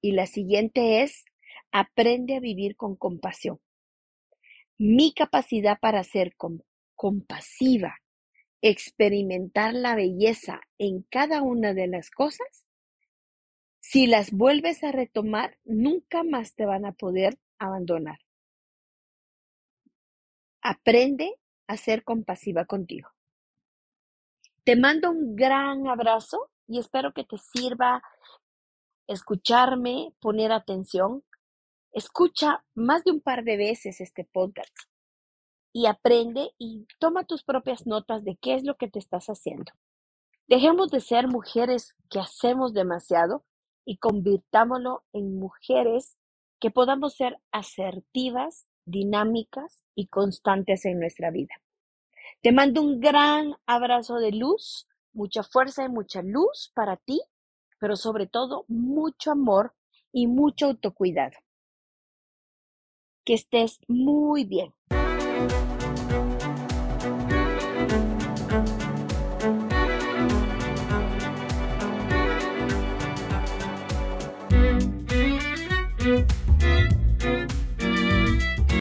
Y 0.00 0.12
la 0.12 0.26
siguiente 0.26 1.02
es, 1.02 1.24
aprende 1.72 2.36
a 2.36 2.40
vivir 2.40 2.76
con 2.76 2.94
compasión. 2.94 3.60
Mi 4.78 5.12
capacidad 5.12 5.78
para 5.80 6.04
ser 6.04 6.34
compasiva, 6.94 7.96
experimentar 8.62 9.74
la 9.74 9.94
belleza 9.94 10.60
en 10.78 11.02
cada 11.10 11.42
una 11.42 11.74
de 11.74 11.88
las 11.88 12.10
cosas, 12.10 12.64
si 13.80 14.06
las 14.06 14.32
vuelves 14.32 14.84
a 14.84 14.92
retomar, 14.92 15.58
nunca 15.64 16.22
más 16.22 16.54
te 16.54 16.66
van 16.66 16.84
a 16.84 16.92
poder 16.92 17.38
abandonar. 17.58 18.18
Aprende 20.62 21.34
a 21.66 21.76
ser 21.76 22.04
compasiva 22.04 22.64
contigo. 22.64 23.10
Te 24.64 24.76
mando 24.76 25.10
un 25.10 25.34
gran 25.34 25.88
abrazo 25.88 26.50
y 26.66 26.78
espero 26.78 27.14
que 27.14 27.24
te 27.24 27.38
sirva 27.38 28.02
escucharme, 29.06 30.12
poner 30.20 30.52
atención. 30.52 31.24
Escucha 31.98 32.64
más 32.76 33.02
de 33.02 33.10
un 33.10 33.20
par 33.20 33.42
de 33.42 33.56
veces 33.56 34.00
este 34.00 34.22
podcast 34.22 34.72
y 35.72 35.86
aprende 35.86 36.52
y 36.56 36.86
toma 37.00 37.24
tus 37.24 37.42
propias 37.42 37.88
notas 37.88 38.22
de 38.22 38.38
qué 38.40 38.54
es 38.54 38.62
lo 38.62 38.76
que 38.76 38.86
te 38.86 39.00
estás 39.00 39.26
haciendo. 39.26 39.72
Dejemos 40.46 40.92
de 40.92 41.00
ser 41.00 41.26
mujeres 41.26 41.96
que 42.08 42.20
hacemos 42.20 42.72
demasiado 42.72 43.44
y 43.84 43.98
convirtámoslo 43.98 45.02
en 45.12 45.40
mujeres 45.40 46.16
que 46.60 46.70
podamos 46.70 47.16
ser 47.16 47.40
asertivas, 47.50 48.68
dinámicas 48.84 49.82
y 49.96 50.06
constantes 50.06 50.84
en 50.84 51.00
nuestra 51.00 51.32
vida. 51.32 51.56
Te 52.42 52.52
mando 52.52 52.80
un 52.80 53.00
gran 53.00 53.56
abrazo 53.66 54.18
de 54.18 54.30
luz, 54.30 54.86
mucha 55.12 55.42
fuerza 55.42 55.82
y 55.82 55.88
mucha 55.88 56.22
luz 56.22 56.70
para 56.76 56.96
ti, 56.96 57.20
pero 57.80 57.96
sobre 57.96 58.28
todo 58.28 58.66
mucho 58.68 59.32
amor 59.32 59.74
y 60.12 60.28
mucho 60.28 60.66
autocuidado. 60.66 61.34
Que 63.28 63.34
estés 63.34 63.78
muy 63.88 64.46
bien. 64.46 64.72